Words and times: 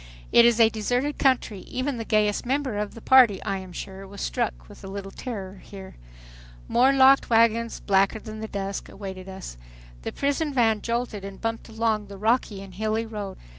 It 0.31 0.45
is 0.45 0.59
a 0.59 0.67
deserted 0.67 1.19
country. 1.19 1.59
Even 1.59 1.97
the 1.97 2.03
gayest 2.03 2.43
member 2.43 2.79
of 2.79 2.95
the 2.95 3.01
party, 3.01 3.39
I 3.43 3.59
am 3.59 3.71
sure, 3.71 4.07
was 4.07 4.19
struck 4.19 4.67
with 4.67 4.83
a 4.83 4.87
little 4.87 5.11
terror 5.11 5.61
here. 5.63 5.95
More 6.67 6.91
locked 6.91 7.29
wagons, 7.29 7.79
blacker 7.81 8.17
than 8.17 8.39
the 8.39 8.47
dusk, 8.47 8.89
awaited 8.89 9.29
us. 9.29 9.57
The 10.01 10.11
prison 10.11 10.55
van 10.55 10.81
jolted 10.81 11.23
and 11.23 11.39
bumped 11.39 11.69
along 11.69 12.07
the 12.07 12.17
rocky 12.17 12.63
and 12.63 12.73
hilly 12.73 13.05
road. 13.05 13.37